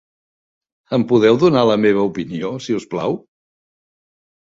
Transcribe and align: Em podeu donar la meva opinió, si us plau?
Em 0.97 1.05
podeu 1.11 1.37
donar 1.45 1.63
la 1.73 1.77
meva 1.83 2.07
opinió, 2.11 2.53
si 2.69 2.81
us 2.81 2.91
plau? 2.97 3.19